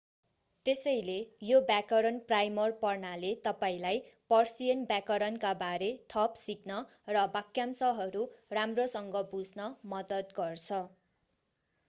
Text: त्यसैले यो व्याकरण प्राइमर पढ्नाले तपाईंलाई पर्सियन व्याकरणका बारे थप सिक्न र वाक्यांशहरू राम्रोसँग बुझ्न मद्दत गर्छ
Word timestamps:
त्यसैले 0.65 1.15
यो 1.47 1.57
व्याकरण 1.63 2.15
प्राइमर 2.29 2.71
पढ्नाले 2.79 3.29
तपाईंलाई 3.43 3.99
पर्सियन 4.29 4.81
व्याकरणका 4.85 5.51
बारे 5.59 5.89
थप 6.13 6.41
सिक्न 6.43 6.79
र 7.09 7.25
वाक्यांशहरू 7.35 8.23
राम्रोसँग 8.53 9.19
बुझ्न 9.35 9.69
मद्दत 9.93 10.33
गर्छ 10.35 10.81